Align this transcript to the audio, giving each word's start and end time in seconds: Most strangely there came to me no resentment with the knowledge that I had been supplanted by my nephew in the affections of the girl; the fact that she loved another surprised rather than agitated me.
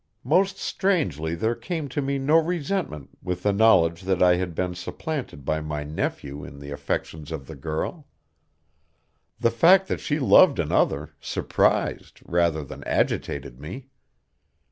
Most 0.23 0.57
strangely 0.57 1.35
there 1.35 1.53
came 1.53 1.87
to 1.89 2.01
me 2.01 2.17
no 2.17 2.37
resentment 2.37 3.11
with 3.21 3.43
the 3.43 3.53
knowledge 3.53 4.01
that 4.01 4.19
I 4.23 4.37
had 4.37 4.55
been 4.55 4.73
supplanted 4.73 5.45
by 5.45 5.61
my 5.61 5.83
nephew 5.83 6.43
in 6.43 6.57
the 6.57 6.71
affections 6.71 7.31
of 7.31 7.45
the 7.45 7.53
girl; 7.55 8.07
the 9.39 9.51
fact 9.51 9.87
that 9.89 9.99
she 9.99 10.17
loved 10.17 10.57
another 10.57 11.13
surprised 11.21 12.19
rather 12.25 12.63
than 12.63 12.83
agitated 12.85 13.59
me. 13.59 13.89